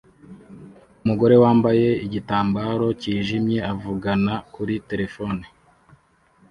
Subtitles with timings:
[1.03, 5.43] umugore wambaye igitambaro cyijimye avugana kuri terefone